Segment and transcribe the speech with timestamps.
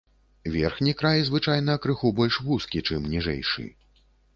[0.55, 3.73] Верхні край звычайна крыху больш вузкі, чым ніжэйшы.